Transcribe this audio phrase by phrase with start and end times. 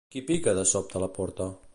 [0.13, 1.51] Qui pica de sobte la porta?